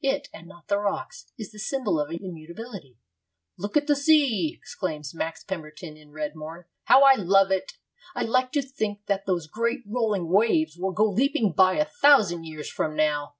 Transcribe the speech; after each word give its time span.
It, 0.00 0.28
and 0.32 0.46
not 0.46 0.68
the 0.68 0.78
rocks, 0.78 1.32
is 1.36 1.50
the 1.50 1.58
symbol 1.58 1.98
of 1.98 2.08
immutability. 2.12 2.98
'Look 3.58 3.76
at 3.76 3.88
the 3.88 3.96
sea!' 3.96 4.54
exclaims 4.56 5.12
Max 5.12 5.42
Pemberton, 5.42 5.96
in 5.96 6.12
Red 6.12 6.36
Morn. 6.36 6.66
'How 6.84 7.02
I 7.02 7.16
love 7.16 7.50
it! 7.50 7.72
I 8.14 8.22
like 8.22 8.52
to 8.52 8.62
think 8.62 9.04
that 9.06 9.26
those 9.26 9.48
great 9.48 9.80
rolling 9.84 10.28
waves 10.28 10.76
will 10.78 10.92
go 10.92 11.10
leaping 11.10 11.50
by 11.50 11.78
a 11.78 11.84
thousand 11.84 12.44
years 12.44 12.70
from 12.70 12.94
now. 12.94 13.34